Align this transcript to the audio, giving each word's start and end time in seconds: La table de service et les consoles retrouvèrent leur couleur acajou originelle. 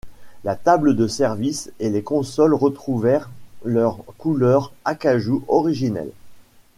La 0.43 0.55
table 0.55 0.95
de 0.95 1.05
service 1.07 1.69
et 1.79 1.91
les 1.91 2.01
consoles 2.01 2.55
retrouvèrent 2.55 3.29
leur 3.63 3.97
couleur 4.17 4.73
acajou 4.83 5.43
originelle. 5.47 6.09